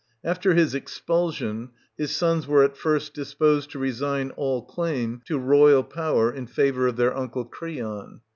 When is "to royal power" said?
5.27-6.31